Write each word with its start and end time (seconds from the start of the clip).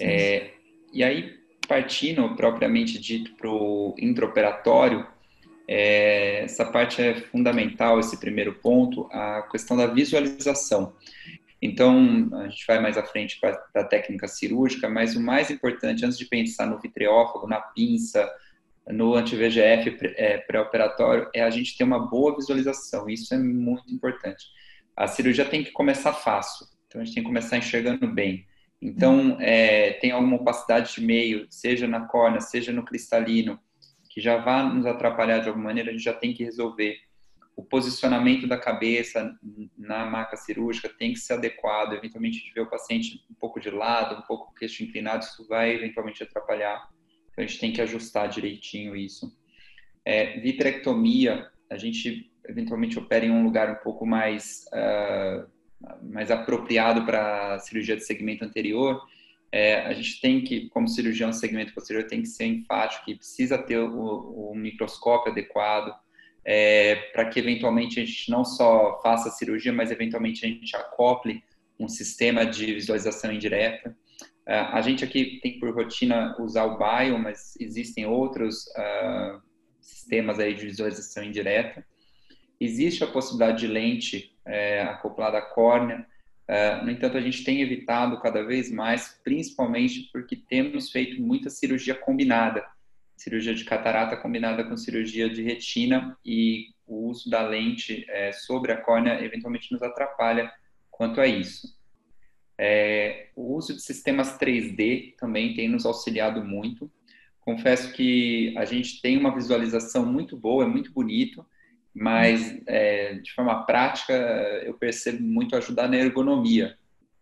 É, 0.00 0.50
e 0.92 1.02
aí, 1.02 1.38
partindo 1.66 2.34
propriamente 2.34 2.98
dito 2.98 3.34
para 3.34 3.50
o 3.50 3.94
intraoperatório, 3.98 5.06
é, 5.68 6.44
essa 6.44 6.64
parte 6.64 7.02
é 7.02 7.14
fundamental, 7.14 8.00
esse 8.00 8.18
primeiro 8.18 8.54
ponto, 8.54 9.06
a 9.12 9.42
questão 9.50 9.76
da 9.76 9.86
visualização. 9.86 10.94
Então, 11.60 12.30
a 12.34 12.48
gente 12.48 12.64
vai 12.66 12.80
mais 12.80 12.96
à 12.96 13.02
frente 13.02 13.38
para 13.40 13.60
a 13.74 13.84
técnica 13.84 14.28
cirúrgica, 14.28 14.88
mas 14.88 15.16
o 15.16 15.20
mais 15.20 15.50
importante, 15.50 16.04
antes 16.04 16.16
de 16.16 16.24
pensar 16.24 16.66
no 16.66 16.78
vitreófago, 16.78 17.48
na 17.48 17.60
pinça, 17.60 18.30
no 18.86 19.14
anti-VGF 19.14 19.98
é, 20.16 20.38
pré-operatório, 20.38 21.28
é 21.34 21.42
a 21.42 21.50
gente 21.50 21.76
ter 21.76 21.84
uma 21.84 21.98
boa 21.98 22.34
visualização. 22.34 23.08
Isso 23.10 23.34
é 23.34 23.38
muito 23.38 23.92
importante. 23.92 24.46
A 24.96 25.06
cirurgia 25.06 25.44
tem 25.44 25.62
que 25.62 25.72
começar 25.72 26.12
fácil, 26.12 26.66
então 26.86 27.00
a 27.00 27.04
gente 27.04 27.14
tem 27.14 27.22
que 27.22 27.28
começar 27.28 27.58
enxergando 27.58 28.06
bem. 28.06 28.46
Então, 28.80 29.36
é, 29.40 29.94
tem 29.94 30.12
alguma 30.12 30.36
opacidade 30.36 30.94
de 30.94 31.00
meio, 31.00 31.46
seja 31.50 31.88
na 31.88 32.06
córnea, 32.06 32.40
seja 32.40 32.72
no 32.72 32.84
cristalino, 32.84 33.58
que 34.08 34.20
já 34.20 34.36
vá 34.36 34.62
nos 34.62 34.86
atrapalhar 34.86 35.40
de 35.40 35.48
alguma 35.48 35.66
maneira, 35.66 35.90
a 35.90 35.92
gente 35.92 36.04
já 36.04 36.12
tem 36.12 36.32
que 36.32 36.44
resolver. 36.44 36.96
O 37.56 37.62
posicionamento 37.64 38.46
da 38.46 38.56
cabeça 38.56 39.36
na 39.76 40.06
maca 40.06 40.36
cirúrgica 40.36 40.88
tem 40.88 41.12
que 41.12 41.18
ser 41.18 41.34
adequado. 41.34 41.92
Eventualmente, 41.94 42.38
a 42.38 42.40
gente 42.40 42.54
vê 42.54 42.60
o 42.60 42.70
paciente 42.70 43.24
um 43.28 43.34
pouco 43.34 43.58
de 43.58 43.68
lado, 43.68 44.20
um 44.20 44.22
pouco 44.22 44.54
queixo 44.54 44.84
inclinado, 44.84 45.24
isso 45.24 45.46
vai 45.48 45.74
eventualmente 45.74 46.22
atrapalhar. 46.22 46.88
Então, 47.32 47.44
a 47.44 47.46
gente 47.46 47.58
tem 47.58 47.72
que 47.72 47.82
ajustar 47.82 48.28
direitinho 48.28 48.94
isso. 48.94 49.36
É, 50.04 50.38
vitrectomia, 50.40 51.50
a 51.68 51.76
gente 51.76 52.32
eventualmente 52.48 52.98
opera 52.98 53.26
em 53.26 53.30
um 53.30 53.44
lugar 53.44 53.70
um 53.70 53.82
pouco 53.82 54.06
mais, 54.06 54.64
uh, 54.72 55.46
mais 56.02 56.30
apropriado 56.30 57.04
para 57.04 57.58
cirurgia 57.60 57.96
de 57.96 58.04
segmento 58.04 58.44
anterior, 58.44 59.00
é, 59.50 59.80
a 59.86 59.92
gente 59.94 60.20
tem 60.20 60.42
que, 60.42 60.68
como 60.68 60.88
cirurgião 60.88 61.30
de 61.30 61.36
segmento 61.36 61.72
posterior, 61.72 62.06
tem 62.06 62.20
que 62.20 62.28
ser 62.28 62.46
enfático 62.46 63.04
que 63.04 63.14
precisa 63.14 63.56
ter 63.56 63.78
o, 63.78 64.50
o 64.50 64.54
microscópio 64.54 65.32
adequado 65.32 65.94
é, 66.44 66.96
para 67.12 67.26
que 67.28 67.38
eventualmente 67.38 68.00
a 68.00 68.04
gente 68.04 68.30
não 68.30 68.44
só 68.44 69.00
faça 69.02 69.28
a 69.28 69.32
cirurgia, 69.32 69.72
mas 69.72 69.90
eventualmente 69.90 70.44
a 70.44 70.48
gente 70.48 70.74
acople 70.74 71.42
um 71.78 71.88
sistema 71.88 72.44
de 72.44 72.72
visualização 72.72 73.32
indireta. 73.32 73.94
É, 74.46 74.58
a 74.58 74.80
gente 74.80 75.04
aqui 75.04 75.38
tem 75.42 75.58
por 75.58 75.74
rotina 75.74 76.34
usar 76.40 76.64
o 76.64 76.78
Bio, 76.78 77.18
mas 77.18 77.54
existem 77.60 78.06
outros 78.06 78.66
uh, 78.68 79.42
sistemas 79.78 80.38
aí 80.38 80.54
de 80.54 80.64
visualização 80.64 81.22
indireta. 81.22 81.86
Existe 82.60 83.04
a 83.04 83.06
possibilidade 83.06 83.60
de 83.60 83.66
lente 83.66 84.36
é, 84.44 84.82
acoplada 84.82 85.38
à 85.38 85.42
córnea, 85.42 86.06
Uh, 86.48 86.82
no 86.82 86.90
entanto, 86.90 87.18
a 87.18 87.20
gente 87.20 87.44
tem 87.44 87.60
evitado 87.60 88.18
cada 88.22 88.42
vez 88.42 88.72
mais, 88.72 89.20
principalmente 89.22 90.08
porque 90.10 90.34
temos 90.34 90.90
feito 90.90 91.20
muita 91.20 91.50
cirurgia 91.50 91.94
combinada, 91.94 92.66
cirurgia 93.14 93.54
de 93.54 93.64
catarata 93.64 94.16
combinada 94.16 94.64
com 94.64 94.74
cirurgia 94.74 95.28
de 95.28 95.42
retina 95.42 96.16
e 96.24 96.68
o 96.86 97.08
uso 97.08 97.28
da 97.28 97.42
lente 97.42 98.06
é, 98.08 98.32
sobre 98.32 98.72
a 98.72 98.78
córnea 98.78 99.22
eventualmente 99.22 99.70
nos 99.70 99.82
atrapalha 99.82 100.50
quanto 100.90 101.20
a 101.20 101.26
isso. 101.26 101.76
É, 102.56 103.28
o 103.36 103.54
uso 103.54 103.74
de 103.74 103.82
sistemas 103.82 104.38
3D 104.38 105.16
também 105.18 105.52
tem 105.54 105.68
nos 105.68 105.84
auxiliado 105.84 106.42
muito. 106.42 106.90
Confesso 107.42 107.92
que 107.92 108.56
a 108.56 108.64
gente 108.64 109.02
tem 109.02 109.18
uma 109.18 109.34
visualização 109.34 110.06
muito 110.06 110.34
boa, 110.34 110.64
é 110.64 110.66
muito 110.66 110.92
bonito, 110.92 111.44
mas 111.94 112.56
é, 112.66 113.14
de 113.14 113.32
forma 113.32 113.64
prática 113.64 114.12
eu 114.64 114.74
percebo 114.74 115.22
muito 115.22 115.56
ajudar 115.56 115.88
na 115.88 115.96
ergonomia. 115.96 116.76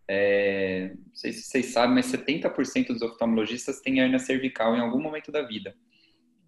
É, 0.09 0.93
não 0.95 1.15
sei 1.15 1.33
se 1.33 1.43
vocês 1.43 1.67
sabem, 1.67 1.95
mas 1.95 2.07
70% 2.07 2.89
dos 2.89 3.03
oftalmologistas 3.03 3.81
têm 3.81 3.99
hernia 3.99 4.19
cervical 4.19 4.77
em 4.77 4.81
algum 4.81 5.01
momento 5.01 5.33
da 5.33 5.43
vida. 5.43 5.75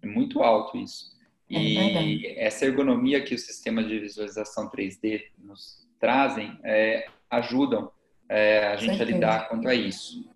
É 0.01 0.07
muito 0.07 0.41
alto 0.41 0.77
isso. 0.77 1.17
É 1.51 1.59
e 1.59 2.27
essa 2.37 2.65
ergonomia 2.65 3.21
que 3.21 3.33
o 3.33 3.39
sistema 3.39 3.83
de 3.83 3.99
visualização 3.99 4.69
3D 4.69 5.23
nos 5.37 5.87
trazem 5.99 6.57
é, 6.63 7.07
ajudam 7.29 7.91
é, 8.29 8.67
a 8.67 8.75
gente 8.77 9.01
a 9.01 9.05
lidar 9.05 9.49
quanto 9.49 9.67
a 9.67 9.73
isso. 9.73 10.29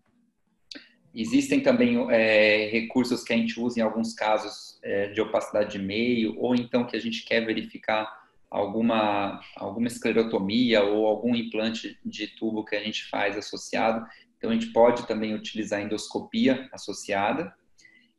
Existem 1.14 1.62
também 1.62 1.98
é, 2.12 2.70
recursos 2.72 3.24
que 3.24 3.34
a 3.34 3.38
gente 3.38 3.60
usa 3.60 3.80
em 3.80 3.84
alguns 3.84 4.14
casos 4.14 4.80
é, 4.82 5.10
de 5.10 5.22
opacidade 5.22 5.78
de 5.78 5.80
meio, 5.80 6.36
ou 6.40 6.56
então 6.56 6.86
que 6.86 6.96
a 6.96 7.00
gente 7.00 7.24
quer 7.24 7.46
verificar 7.46 8.24
alguma, 8.50 9.42
alguma 9.56 9.88
esclerotomia 9.88 10.84
ou 10.84 11.08
algum 11.08 11.36
implante 11.36 12.00
de 12.06 12.28
tubo 12.28 12.64
que 12.66 12.76
a 12.76 12.84
gente 12.84 13.10
faz 13.10 13.38
associado. 13.38 14.06
Então, 14.38 14.52
a 14.52 14.54
gente 14.54 14.68
pode 14.68 15.08
também 15.08 15.34
utilizar 15.34 15.82
endoscopia 15.82 16.68
associada. 16.72 17.54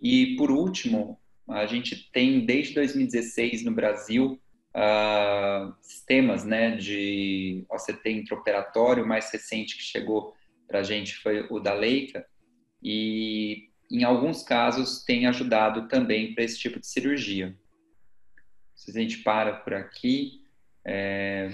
E, 0.01 0.35
por 0.37 0.51
último, 0.51 1.19
a 1.49 1.67
gente 1.67 2.11
tem 2.11 2.45
desde 2.45 2.75
2016 2.75 3.65
no 3.65 3.73
Brasil 3.73 4.41
uh, 4.75 5.75
sistemas 5.83 6.45
né, 6.45 6.77
de 6.77 7.65
OCT 7.71 8.11
intraoperatório. 8.11 9.05
O 9.05 9.09
mais 9.09 9.31
recente 9.31 9.77
que 9.77 9.83
chegou 9.83 10.35
para 10.67 10.81
a 10.81 10.83
gente 10.83 11.15
foi 11.17 11.47
o 11.51 11.61
da 11.61 11.75
Leica, 11.75 12.27
e 12.85 13.71
em 13.91 14.05
alguns 14.05 14.43
casos 14.43 15.03
tem 15.03 15.27
ajudado 15.27 15.89
também 15.89 16.35
para 16.35 16.45
esse 16.45 16.59
tipo 16.59 16.79
de 16.79 16.87
cirurgia. 16.87 17.57
Se 18.75 18.91
a 18.91 19.01
gente 19.01 19.19
para 19.19 19.55
por 19.55 19.73
aqui, 19.73 20.43
é... 20.85 21.51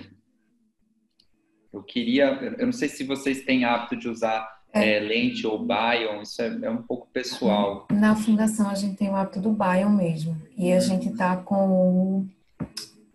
eu 1.72 1.82
queria, 1.82 2.32
eu 2.58 2.66
não 2.66 2.72
sei 2.72 2.88
se 2.88 3.04
vocês 3.04 3.44
têm 3.44 3.64
hábito 3.64 3.96
de 3.96 4.08
usar 4.08 4.60
é. 4.72 4.96
É, 4.96 5.00
lente 5.00 5.46
ou 5.46 5.58
Bion, 5.58 6.22
isso 6.22 6.40
é, 6.40 6.46
é, 6.62 6.70
um 6.70 6.82
pouco 6.82 7.08
pessoal. 7.12 7.88
Na 7.90 8.14
fundação 8.14 8.70
a 8.70 8.74
gente 8.74 8.96
tem 8.96 9.10
o 9.10 9.16
hábito 9.16 9.40
do 9.40 9.50
Bion 9.50 9.90
mesmo, 9.90 10.40
e 10.56 10.72
a 10.72 10.78
gente 10.78 11.08
está 11.08 11.36
com 11.36 12.26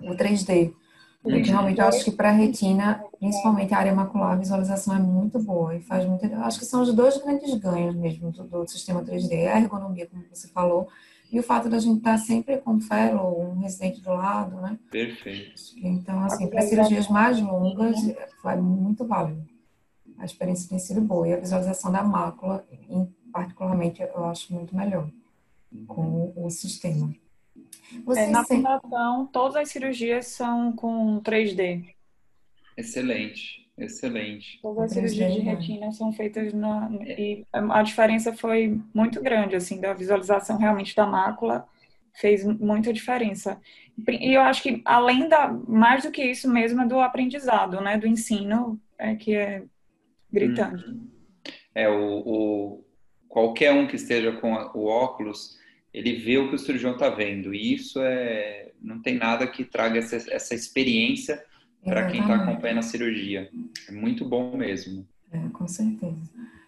o 0.02 0.12
3D. 0.16 0.74
Porque 1.24 1.50
realmente 1.50 1.80
eu 1.80 1.88
acho 1.88 2.03
que 2.03 2.12
para 2.12 2.30
retina, 2.30 3.03
principalmente 3.20 3.74
a 3.74 3.78
área 3.78 3.94
macular, 3.94 4.34
a 4.34 4.36
visualização 4.36 4.96
é 4.96 5.00
muito 5.00 5.40
boa 5.40 5.76
e 5.76 5.81
faz 5.81 6.06
muito. 6.06 6.26
Eu 6.26 6.44
acho 6.44 6.59
que 6.59 6.66
são 6.66 6.81
os 6.81 6.94
dois 6.94 7.18
grandes 7.18 7.53
ganhos 7.56 7.96
mesmo 7.96 8.31
do, 8.31 8.44
do, 8.44 8.68
sistema 8.68 9.03
3D: 9.03 9.48
a 9.48 9.59
ergonomia, 9.59 10.08
como 10.08 10.24
você 10.31 10.48
falou, 10.48 10.88
e 11.31 11.40
o 11.40 11.44
fato 11.44 11.70
da 11.70 11.80
gente 11.80 11.98
estar 11.98 12.18
sempre 12.18 12.58
com 12.58 12.80
fellow, 12.80 13.42
um 13.42 13.59
residente 13.59 14.02
do 14.02 14.09
lado, 14.12 14.56
né? 14.62 14.78
Perfeito. 14.90 15.62
Então, 15.78 16.20
assim, 16.24 16.48
para 16.48 16.62
cirurgias 16.62 17.08
mais 17.08 17.40
longas, 17.40 17.98
foi 18.42 18.56
muito 18.56 19.06
válido. 19.06 19.44
A 20.18 20.26
experiência 20.26 20.70
tem 20.70 20.80
sido 20.80 21.02
boa 21.02 21.28
e 21.28 21.34
a 21.34 21.40
visualização 21.40 21.92
da 21.92 22.03
mácula, 22.03 22.66
particularmente, 23.32 24.02
eu 24.02 24.26
acho 24.26 24.53
muito 24.53 24.76
melhor 24.76 25.09
com 25.88 26.32
o 26.36 26.50
sistema. 26.50 27.14
É, 28.16 28.28
na 28.28 28.44
sempre... 28.44 28.58
fundação, 28.58 29.28
todas 29.28 29.56
as 29.56 29.70
cirurgias 29.70 30.28
são 30.28 30.72
com 30.72 31.22
3D. 31.22 31.94
Excelente, 32.78 33.69
excelente. 33.78 34.59
Todas 34.62 34.86
as 34.86 34.91
cirurgias 34.94 35.34
de 35.34 35.44
né? 35.44 35.52
retina 35.53 35.91
são 35.91 36.12
feitas 36.12 36.53
na. 36.53 36.90
E 37.02 37.46
a 37.52 37.81
diferença 37.81 38.34
foi 38.34 38.80
muito 38.94 39.22
grande, 39.22 39.56
assim, 39.56 39.80
da 39.80 39.94
visualização 39.94 40.58
realmente 40.58 40.96
da 40.96 41.06
mácula 41.06 41.68
fez 42.14 42.46
muita 42.46 42.94
diferença. 42.94 43.59
E 44.08 44.34
eu 44.34 44.41
acho 44.41 44.64
que 44.64 44.81
além 44.85 45.28
da 45.28 45.52
mais 45.68 46.03
do 46.03 46.12
que 46.12 46.24
isso 46.24 46.50
mesmo 46.50 46.81
é 46.81 46.88
do 46.88 47.00
aprendizado, 47.00 47.81
né, 47.81 47.97
do 47.97 48.08
ensino, 48.08 48.80
é 48.97 49.16
que 49.16 49.35
é 49.35 49.64
gritante. 50.31 50.90
Hum. 50.90 51.09
É 51.74 51.90
o, 51.90 52.24
o 52.25 52.85
qualquer 53.28 53.74
um 53.74 53.85
que 53.85 53.97
esteja 53.97 54.31
com 54.31 54.53
o 54.53 54.85
óculos 54.85 55.58
ele 55.96 56.14
vê 56.14 56.38
o 56.38 56.50
que 56.50 56.56
o 56.56 56.59
cirurgião 56.59 56.94
está 56.94 57.09
vendo. 57.09 57.53
E 57.53 57.74
isso 57.74 58.02
é, 58.02 58.72
não 58.81 59.02
tem 59.02 59.16
nada 59.16 59.47
que 59.47 59.64
traga 59.64 60.00
essa, 60.00 60.18
essa 60.30 60.53
experiência 60.53 61.41
para 61.85 62.07
quem 62.07 62.19
está 62.19 62.35
acompanhando 62.35 62.79
a 62.79 62.84
cirurgia. 62.84 63.50
É 63.88 63.91
muito 63.91 64.25
bom 64.25 64.57
mesmo. 64.57 65.07
É, 65.31 65.50
com 65.50 65.68
certeza. 65.68 66.19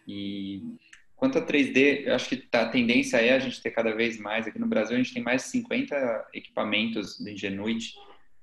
E 0.08 0.78
quanto 1.16 1.40
a 1.40 1.46
3D, 1.46 2.04
eu 2.06 2.16
acho 2.16 2.30
que 2.30 2.38
tá, 2.38 2.62
a 2.62 2.70
tendência 2.70 3.18
é 3.18 3.34
a 3.34 3.40
gente 3.40 3.62
ter 3.62 3.72
cada 3.72 3.94
vez 3.94 4.20
mais. 4.20 4.48
Aqui 4.48 4.60
no 4.60 4.68
Brasil, 4.68 4.96
a 4.96 5.02
gente 5.02 5.14
tem 5.14 5.24
mais 5.24 5.44
de 5.44 5.50
50 5.50 6.28
equipamentos 6.34 7.20
do 7.20 7.30
Ingenuity. 7.30 7.96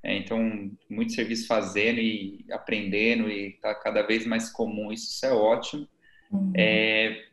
É, 0.02 0.18
então, 0.18 0.70
muito 0.90 1.12
serviço 1.12 1.46
fazendo 1.46 1.98
e 1.98 2.44
aprendendo, 2.50 3.30
e 3.30 3.50
está 3.50 3.74
cada 3.74 4.02
vez 4.02 4.26
mais 4.26 4.50
comum. 4.50 4.92
Isso, 4.92 5.12
isso 5.12 5.24
é 5.24 5.32
ótimo. 5.32 5.88
Uhum. 6.30 6.52
É, 6.54 7.24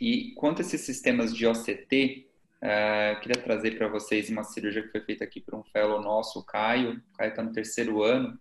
e 0.00 0.32
quanto 0.36 0.58
a 0.58 0.60
esses 0.60 0.82
sistemas 0.82 1.34
de 1.34 1.46
OCT, 1.46 2.28
Uh, 2.62 3.18
queria 3.20 3.42
trazer 3.42 3.76
para 3.76 3.88
vocês 3.88 4.30
uma 4.30 4.44
cirurgia 4.44 4.84
que 4.84 4.92
foi 4.92 5.00
feita 5.00 5.24
aqui 5.24 5.40
por 5.40 5.52
um 5.56 5.64
fellow 5.64 6.00
nosso, 6.00 6.38
o 6.38 6.44
Caio. 6.44 7.02
O 7.12 7.16
Caio 7.16 7.30
está 7.30 7.42
no 7.42 7.50
terceiro 7.50 8.04
ano, 8.04 8.38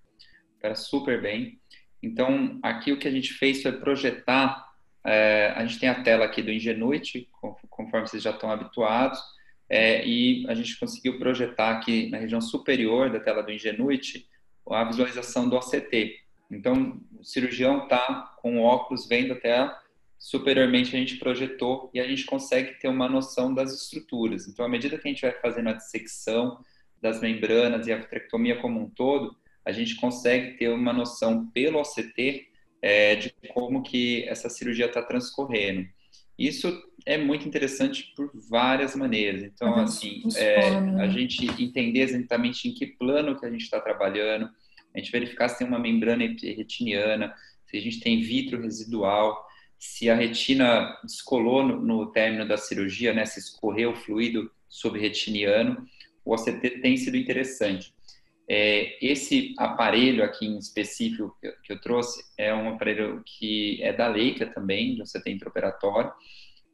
era 0.63 0.75
super 0.75 1.22
bem. 1.22 1.60
Então, 2.02 2.60
aqui 2.62 2.92
o 2.92 2.98
que 2.98 3.08
a 3.08 3.12
gente 3.12 3.34
fez 3.34 3.62
foi 3.62 3.72
projetar. 3.74 4.69
Uh, 5.06 5.54
a 5.56 5.66
gente 5.66 5.80
tem 5.80 5.90
a 5.90 6.04
tela 6.04 6.25
aqui 6.25 6.42
do 6.42 6.52
Ingenuity, 6.52 7.28
conforme 7.69 8.08
vocês 8.08 8.22
já 8.22 8.31
estão 8.31 8.52
habituados, 8.52 9.19
uh, 9.19 10.06
e 10.06 10.46
a 10.48 10.54
gente 10.54 10.80
conseguiu 10.80 11.18
projetar 11.19 11.72
aqui 11.72 12.10
na 12.10 12.18
região 12.18 12.42
superior 12.42 13.10
da 13.10 13.19
tela 13.19 13.42
do 13.42 13.52
Ingenuity 13.52 14.28
a 14.69 14.84
visualização 14.84 15.50
do 15.50 15.56
OCT. 15.56 16.19
Então, 16.50 17.02
o 17.19 17.24
cirurgião 17.24 17.84
está 17.84 18.36
com 18.42 18.60
o 18.60 18.63
óculos 18.63 19.08
vendo 19.08 19.34
a 19.34 19.36
tela 19.36 19.81
superiormente 20.22 20.96
a 20.96 21.00
gente 21.00 21.18
projetou 21.18 21.90
e 21.92 22.00
a 22.00 22.08
gente 22.08 22.25
consegue 22.25 22.75
ter 22.75 22.88
uma 22.88 23.10
noção 23.10 23.52
das 23.52 23.74
estruturas. 23.74 24.48
Então, 24.48 24.63
à 24.63 24.69
medida 24.69 24.96
que 24.96 25.08
a 25.08 25.12
gente 25.12 25.24
vai 25.24 25.31
fazendo 25.31 25.69
a 25.69 25.74
dissecção 25.74 26.63
das 27.02 27.19
membranas 27.19 27.88
e 27.88 27.92
a 27.92 27.98
vitrectomia 27.98 28.62
como 28.62 28.80
um 28.80 28.88
todo, 28.88 29.36
a 29.66 29.72
gente 29.72 29.96
consegue 29.96 30.58
ter 30.58 30.69
uma 30.69 30.94
noção 30.94 31.48
pelo 31.48 31.80
OCT 31.80 32.48
é, 32.81 33.16
de 33.16 33.34
como 33.54 33.84
que 33.84 34.24
essa 34.28 34.50
cirurgia 34.50 34.88
está 34.88 35.02
transcorrendo. 35.02 35.88
Isso 36.38 36.81
é 37.06 37.18
muito 37.18 37.48
interessante 37.48 38.12
por 38.16 38.31
várias 38.50 38.96
maneiras. 38.96 39.44
Então, 39.44 39.75
assim, 39.75 40.24
é, 40.36 40.69
a 40.69 40.81
né? 40.81 41.10
gente 41.10 41.46
entender 41.62 42.00
exatamente 42.00 42.68
em 42.68 42.74
que 42.74 42.88
plano 42.88 43.40
que 43.40 43.46
a 43.46 43.50
gente 43.50 43.62
está 43.62 43.80
trabalhando, 43.80 44.50
a 44.94 44.98
gente 44.98 45.12
verificar 45.12 45.50
se 45.50 45.60
tem 45.60 45.68
uma 45.68 45.80
membrana 45.80 46.24
retiniana, 46.24 47.34
se 47.68 47.78
a 47.78 47.81
gente 47.81 48.00
tem 48.00 48.22
vitro 48.22 48.62
residual, 48.62 49.46
se 49.78 50.10
a 50.10 50.16
retina 50.16 51.00
descolou 51.04 51.63
no, 51.63 51.80
no 51.80 52.12
término 52.12 52.48
da 52.48 52.58
cirurgia, 52.58 53.13
né, 53.13 53.25
se 53.25 53.40
escorreu 53.40 53.96
fluido 53.96 54.52
subretiniano, 54.68 55.86
o 56.24 56.34
OCT 56.34 56.81
tem 56.81 56.98
sido 56.98 57.18
interessante. 57.18 57.94
É, 58.49 58.97
esse 59.01 59.53
aparelho 59.57 60.23
aqui 60.23 60.45
em 60.45 60.57
específico 60.57 61.35
que 61.39 61.47
eu, 61.47 61.53
que 61.63 61.73
eu, 61.73 61.81
trouxe 61.81 62.21
é 62.38 62.53
um 62.53 62.69
aparelho 62.69 63.21
que 63.25 63.81
é 63.81 63.93
da 63.93 64.07
Leica 64.07 64.45
também, 64.45 64.95
de 64.95 65.01
OCT 65.01 65.31
intraoperatório. 65.31 66.11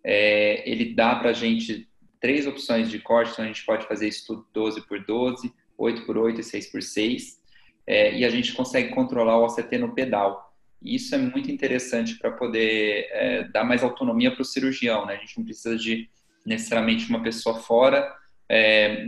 É, 0.04 0.70
ele 0.70 0.94
dá 0.94 1.16
para 1.16 1.30
a 1.30 1.34
gente 1.34 1.88
três 2.20 2.48
opções 2.48 2.90
de 2.90 3.00
corte, 3.00 3.34
então 3.34 3.46
a 3.46 3.48
gente 3.48 3.66
pode 3.66 3.88
fazer 3.88 4.08
isso 4.08 4.26
tudo 4.26 4.48
12 4.54 4.88
por 4.88 5.06
12, 5.06 5.54
8 5.78 6.06
por 6.06 6.18
8 6.18 6.42
e 6.42 6.44
6 6.44 6.72
por 6.72 6.82
6 6.82 7.38
é, 7.86 8.18
e 8.18 8.26
a 8.26 8.30
gente 8.30 8.54
consegue 8.54 8.90
controlar 8.94 9.38
o 9.38 9.46
OCT 9.46 9.78
no 9.78 9.94
pedal. 9.94 10.54
E 10.82 10.96
isso 10.96 11.16
é 11.16 11.18
muito 11.18 11.50
interessante 11.50 12.18
para 12.18 12.32
poder 12.32 13.08
é, 13.12 13.44
dar 13.46 13.64
mais 13.64 13.84
autonomia 13.84 14.32
para 14.32 14.42
o 14.42 14.46
cirurgião, 14.46 15.06
né? 15.06 15.16
A 15.16 15.18
gente 15.18 15.38
não 15.38 15.46
precisa 15.46 15.76
de 15.76 16.10
necessariamente 16.46 17.10
uma 17.10 17.24
pessoa 17.24 17.60
fora 17.60 18.16
é, 18.50 19.06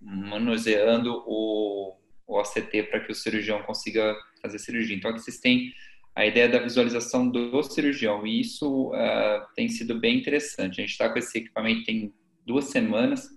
manuseando 0.00 1.22
o, 1.26 1.96
o 2.28 2.38
OCT 2.38 2.84
para 2.84 3.00
que 3.00 3.10
o 3.10 3.14
cirurgião 3.14 3.62
consiga 3.62 4.14
fazer 4.40 4.58
cirurgia. 4.58 4.94
Então, 4.94 5.10
vocês 5.10 5.40
têm 5.40 5.72
a 6.14 6.26
ideia 6.26 6.48
da 6.48 6.58
visualização 6.58 7.28
do 7.28 7.62
cirurgião, 7.62 8.26
e 8.26 8.40
isso 8.40 8.92
uh, 8.92 9.46
tem 9.56 9.68
sido 9.68 9.98
bem 9.98 10.18
interessante. 10.18 10.80
A 10.80 10.82
gente 10.82 10.90
está 10.90 11.08
com 11.08 11.18
esse 11.18 11.38
equipamento 11.38 11.84
tem 11.84 12.12
duas 12.44 12.66
semanas, 12.66 13.28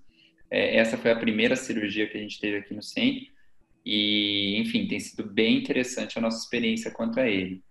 é, 0.50 0.78
essa 0.78 0.98
foi 0.98 1.12
a 1.12 1.16
primeira 1.16 1.56
cirurgia 1.56 2.08
que 2.08 2.18
a 2.18 2.22
gente 2.22 2.40
teve 2.40 2.58
aqui 2.58 2.74
no 2.74 2.84
centro, 2.84 3.32
e, 3.86 4.60
enfim, 4.60 4.88
tem 4.88 5.00
sido 5.00 5.24
bem 5.24 5.58
interessante 5.58 6.18
a 6.18 6.22
nossa 6.22 6.44
experiência 6.44 6.92
quanto 6.92 7.20
a 7.20 7.28
ele. 7.28 7.64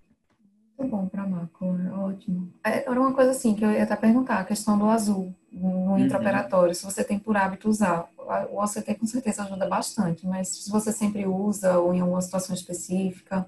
Muito 0.80 0.90
bom 0.90 1.06
para 1.06 1.24
é 1.24 1.92
ótimo. 1.92 2.50
É, 2.64 2.90
era 2.90 2.98
uma 2.98 3.12
coisa 3.12 3.32
assim 3.32 3.54
que 3.54 3.62
eu 3.62 3.70
ia 3.70 3.82
até 3.82 3.94
perguntar, 3.94 4.38
a 4.38 4.44
questão 4.44 4.78
do 4.78 4.86
azul 4.86 5.34
no 5.52 5.68
uhum. 5.68 5.98
intraoperatório, 5.98 6.74
se 6.74 6.84
você 6.84 7.04
tem 7.04 7.18
por 7.18 7.36
hábito 7.36 7.68
usar. 7.68 8.08
O 8.50 8.62
OCT 8.62 8.94
com 8.94 9.06
certeza 9.06 9.42
ajuda 9.42 9.68
bastante, 9.68 10.26
mas 10.26 10.48
se 10.48 10.70
você 10.70 10.90
sempre 10.90 11.26
usa 11.26 11.78
ou 11.78 11.92
em 11.92 12.00
alguma 12.00 12.22
situação 12.22 12.54
específica. 12.54 13.44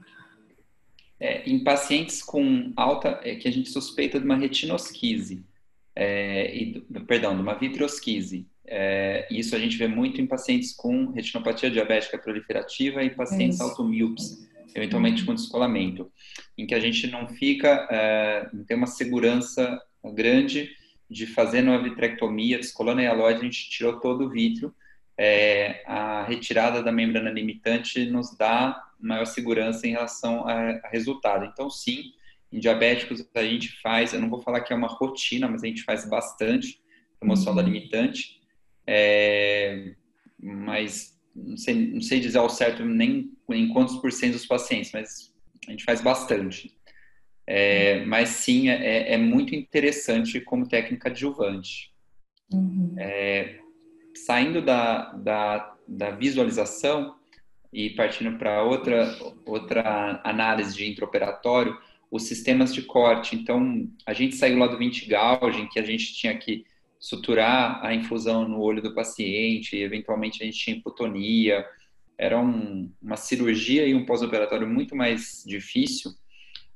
É, 1.19 1.49
em 1.49 1.63
pacientes 1.65 2.23
com 2.23 2.73
alta, 2.77 3.21
é, 3.23 3.37
que 3.37 3.49
a 3.49 3.53
gente 3.53 3.71
suspeita 3.71 4.19
de 4.19 4.27
uma 4.27 4.37
retinosquise, 4.37 5.43
é, 5.95 6.55
e, 6.55 6.81
perdão, 7.07 7.35
de 7.35 7.41
uma 7.41 7.55
vitrosquise, 7.55 8.47
é, 8.67 9.27
isso 9.31 9.55
a 9.55 9.59
gente 9.59 9.77
vê 9.77 9.87
muito 9.87 10.21
em 10.21 10.27
pacientes 10.27 10.75
com 10.75 11.11
retinopatia 11.13 11.71
diabética 11.71 12.19
proliferativa 12.19 13.03
e 13.03 13.11
pacientes 13.11 13.57
isso. 13.57 13.63
automíopes, 13.63 14.49
eventualmente 14.75 15.25
com 15.25 15.35
descolamento, 15.35 16.11
em 16.57 16.67
que 16.67 16.75
a 16.75 16.81
gente 16.81 17.07
não 17.07 17.29
fica, 17.29 17.89
é, 17.91 18.49
não 18.53 18.65
tem 18.65 18.77
uma 18.77 18.87
segurança 18.87 19.81
grande 20.15 20.71
de 21.09 21.27
fazer 21.27 21.63
uma 21.63 21.83
vitrectomia, 21.83 22.59
descolando 22.59 23.01
a 23.01 23.05
hialoide, 23.05 23.41
a 23.41 23.45
gente 23.45 23.71
tirou 23.71 24.01
todo 24.01 24.25
o 24.25 24.31
vítreo, 24.31 24.75
é, 25.17 25.83
a 25.87 26.25
retirada 26.25 26.83
da 26.83 26.91
membrana 26.91 27.31
limitante 27.31 28.07
nos 28.07 28.37
dá 28.37 28.83
maior 28.99 29.27
segurança 29.27 29.87
em 29.87 29.91
relação 29.91 30.49
a, 30.49 30.71
a 30.71 30.89
resultado. 30.89 31.45
Então, 31.45 31.69
sim, 31.69 32.13
em 32.51 32.59
diabéticos 32.59 33.27
a 33.35 33.43
gente 33.43 33.81
faz, 33.81 34.13
eu 34.13 34.21
não 34.21 34.31
vou 34.31 34.41
falar 34.41 34.61
que 34.61 34.73
é 34.73 34.77
uma 34.77 34.89
rotina, 34.89 35.49
mas 35.49 35.63
a 35.63 35.67
gente 35.67 35.83
faz 35.83 36.09
bastante 36.09 36.81
remoção 37.21 37.55
da 37.55 37.63
uhum. 37.63 37.69
limitante, 37.69 38.41
é, 38.87 39.95
mas 40.41 41.19
não 41.35 41.57
sei, 41.57 41.75
não 41.75 42.01
sei 42.01 42.21
dizer 42.21 42.39
ao 42.39 42.51
certo 42.51 42.85
nem 42.85 43.33
em 43.55 43.69
quantos 43.69 43.97
por 43.97 44.13
cento 44.13 44.33
dos 44.33 44.47
pacientes, 44.47 44.91
mas 44.93 45.33
a 45.67 45.71
gente 45.71 45.85
faz 45.85 46.01
bastante. 46.01 46.75
É, 47.47 48.05
mas 48.05 48.31
sim, 48.31 48.69
é, 48.69 49.13
é, 49.13 49.19
muito 49.19 49.55
interessante 49.55 50.41
como 50.41 50.69
técnica 50.69 51.09
adjuvante. 51.09 51.93
Uhum. 52.53 52.95
É, 52.99 53.59
saindo 54.15 54.63
da, 54.63 55.13
da, 55.13 55.75
da, 55.89 56.11
visualização 56.11 57.17
e 57.73 57.91
partindo 57.91 58.39
para 58.39 58.63
outra, 58.63 59.19
outra 59.45 60.21
análise 60.23 60.77
de 60.77 60.91
intraoperatório, 60.91 61.77
os 62.11 62.25
sistemas 62.25 62.75
de 62.75 62.83
corte. 62.83 63.35
Então, 63.35 63.89
a 64.07 64.13
gente 64.13 64.37
saiu 64.37 64.59
lá 64.59 64.67
do 64.67 64.77
20 64.77 65.07
gauge, 65.09 65.61
em 65.61 65.69
que 65.69 65.81
a 65.81 65.85
gente 65.85 66.15
tinha 66.15 66.37
que 66.37 66.65
suturar 67.01 67.85
a 67.85 67.93
infusão 67.95 68.47
no 68.47 68.61
olho 68.61 68.81
do 68.81 68.95
paciente, 68.95 69.77
eventualmente 69.77 70.43
a 70.43 70.47
gente 70.47 70.59
tinha 70.59 70.77
hipotonia, 70.77 71.67
era 72.23 72.39
um, 72.39 72.89
uma 73.03 73.17
cirurgia 73.17 73.85
e 73.85 73.93
um 73.97 74.07
pós-operatório 74.07 74.69
muito 74.69 74.95
mais 74.95 75.43
difícil, 75.45 76.13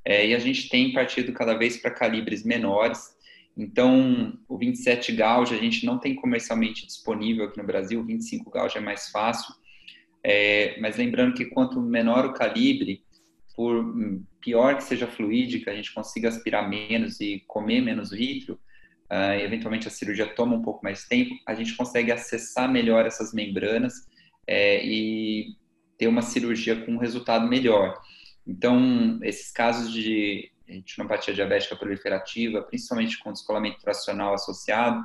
é, 0.04 0.26
e 0.26 0.34
a 0.34 0.40
gente 0.40 0.68
tem 0.68 0.92
partido 0.92 1.32
cada 1.32 1.54
vez 1.54 1.76
para 1.76 1.92
calibres 1.92 2.44
menores, 2.44 3.14
então 3.56 4.36
o 4.48 4.58
27 4.58 5.12
gauge 5.12 5.54
a 5.54 5.58
gente 5.58 5.86
não 5.86 5.98
tem 5.98 6.16
comercialmente 6.16 6.84
disponível 6.84 7.44
aqui 7.44 7.58
no 7.58 7.66
Brasil, 7.66 8.00
o 8.00 8.04
25 8.04 8.50
gauge 8.50 8.76
é 8.76 8.80
mais 8.80 9.08
fácil, 9.10 9.54
é, 10.24 10.76
mas 10.80 10.96
lembrando 10.96 11.34
que 11.34 11.44
quanto 11.44 11.80
menor 11.80 12.26
o 12.26 12.32
calibre, 12.32 13.04
por 13.54 13.94
pior 14.40 14.76
que 14.76 14.82
seja 14.82 15.04
a 15.04 15.08
fluídica, 15.08 15.70
a 15.70 15.76
gente 15.76 15.94
consiga 15.94 16.28
aspirar 16.28 16.68
menos 16.68 17.20
e 17.20 17.44
comer 17.46 17.80
menos 17.80 18.10
vítreo, 18.10 18.58
uh, 19.10 19.40
eventualmente 19.40 19.86
a 19.86 19.90
cirurgia 19.92 20.26
toma 20.26 20.56
um 20.56 20.62
pouco 20.62 20.84
mais 20.84 21.04
tempo, 21.04 21.30
a 21.46 21.54
gente 21.54 21.74
consegue 21.76 22.10
acessar 22.10 22.70
melhor 22.70 23.06
essas 23.06 23.32
membranas 23.32 23.94
é, 24.46 24.84
e 24.84 25.56
ter 25.98 26.06
uma 26.08 26.22
cirurgia 26.22 26.84
com 26.84 26.92
um 26.92 26.98
resultado 26.98 27.46
melhor. 27.48 28.00
Então, 28.46 29.18
esses 29.22 29.50
casos 29.50 29.92
de 29.92 30.50
retinopatia 30.66 31.34
diabética 31.34 31.76
proliferativa, 31.76 32.62
principalmente 32.62 33.18
com 33.18 33.32
descolamento 33.32 33.80
tracional 33.80 34.34
associado, 34.34 35.04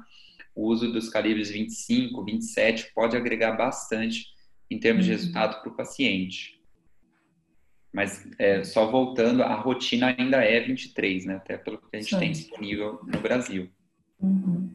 o 0.56 0.68
uso 0.68 0.92
dos 0.92 1.10
calibres 1.10 1.50
25, 1.50 2.24
27 2.24 2.92
pode 2.94 3.16
agregar 3.16 3.54
bastante 3.54 4.26
em 4.70 4.80
termos 4.80 5.06
de 5.06 5.12
uhum. 5.12 5.18
resultado 5.18 5.62
para 5.62 5.72
o 5.72 5.76
paciente. 5.76 6.60
Mas 7.94 8.26
é, 8.40 8.64
só 8.64 8.90
voltando, 8.90 9.44
a 9.44 9.54
rotina 9.56 10.16
ainda 10.18 10.38
é 10.38 10.60
23, 10.62 11.26
né? 11.26 11.36
Até 11.36 11.58
pelo 11.58 11.78
que 11.78 11.96
a 11.96 12.00
gente 12.00 12.10
Sim. 12.10 12.20
tem 12.20 12.32
disponível 12.32 13.02
no 13.04 13.20
Brasil. 13.20 13.70
Uhum. 14.20 14.74